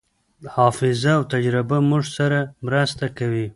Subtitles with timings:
[0.55, 3.47] حافظه او تجربه موږ سره مرسته کوي.